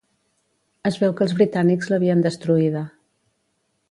[0.89, 2.85] Es veu que els britànics l'havien destruïda.